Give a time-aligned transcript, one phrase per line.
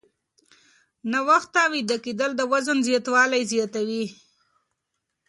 [1.11, 4.05] ناوخته ویده کېدل د وزن زیاتوالی زیاتوي.